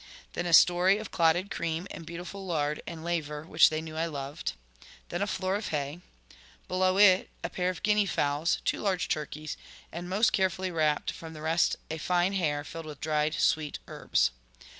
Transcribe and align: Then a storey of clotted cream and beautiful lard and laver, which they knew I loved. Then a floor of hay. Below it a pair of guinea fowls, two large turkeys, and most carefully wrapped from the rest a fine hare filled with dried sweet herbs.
Then 0.33 0.47
a 0.47 0.51
storey 0.53 0.97
of 0.97 1.11
clotted 1.11 1.51
cream 1.51 1.85
and 1.91 2.07
beautiful 2.07 2.43
lard 2.43 2.81
and 2.87 3.03
laver, 3.03 3.43
which 3.45 3.69
they 3.69 3.83
knew 3.83 3.95
I 3.95 4.07
loved. 4.07 4.53
Then 5.09 5.21
a 5.21 5.27
floor 5.27 5.53
of 5.55 5.67
hay. 5.67 5.99
Below 6.67 6.97
it 6.97 7.29
a 7.43 7.51
pair 7.51 7.69
of 7.69 7.83
guinea 7.83 8.07
fowls, 8.07 8.57
two 8.65 8.79
large 8.79 9.07
turkeys, 9.09 9.57
and 9.91 10.09
most 10.09 10.33
carefully 10.33 10.71
wrapped 10.71 11.11
from 11.11 11.33
the 11.33 11.41
rest 11.43 11.75
a 11.91 11.99
fine 11.99 12.33
hare 12.33 12.63
filled 12.63 12.87
with 12.87 12.99
dried 12.99 13.35
sweet 13.35 13.77
herbs. 13.87 14.31